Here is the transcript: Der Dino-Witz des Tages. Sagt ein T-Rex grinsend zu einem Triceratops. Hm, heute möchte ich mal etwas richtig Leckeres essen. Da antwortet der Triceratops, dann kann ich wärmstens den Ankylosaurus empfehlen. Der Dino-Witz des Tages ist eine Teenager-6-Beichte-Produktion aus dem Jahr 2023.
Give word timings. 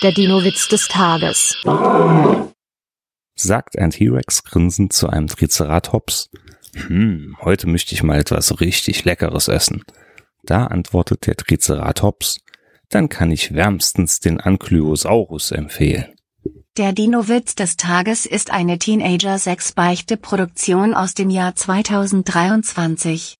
Der 0.00 0.12
Dino-Witz 0.12 0.68
des 0.68 0.86
Tages. 0.86 1.56
Sagt 3.34 3.76
ein 3.76 3.90
T-Rex 3.90 4.44
grinsend 4.44 4.92
zu 4.92 5.08
einem 5.08 5.26
Triceratops. 5.26 6.30
Hm, 6.74 7.36
heute 7.40 7.66
möchte 7.66 7.96
ich 7.96 8.04
mal 8.04 8.20
etwas 8.20 8.60
richtig 8.60 9.04
Leckeres 9.04 9.48
essen. 9.48 9.82
Da 10.44 10.68
antwortet 10.68 11.26
der 11.26 11.34
Triceratops, 11.34 12.38
dann 12.90 13.08
kann 13.08 13.32
ich 13.32 13.54
wärmstens 13.54 14.20
den 14.20 14.40
Ankylosaurus 14.40 15.50
empfehlen. 15.50 16.06
Der 16.76 16.92
Dino-Witz 16.92 17.56
des 17.56 17.76
Tages 17.76 18.24
ist 18.24 18.52
eine 18.52 18.78
Teenager-6-Beichte-Produktion 18.78 20.94
aus 20.94 21.14
dem 21.14 21.28
Jahr 21.28 21.56
2023. 21.56 23.36